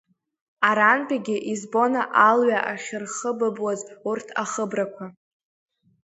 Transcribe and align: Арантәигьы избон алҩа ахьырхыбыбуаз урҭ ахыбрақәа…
Арантәигьы 0.69 1.37
избон 1.51 1.93
алҩа 2.27 2.59
ахьырхыбыбуаз 2.71 3.79
урҭ 4.09 4.27
ахыбрақәа… 4.43 5.05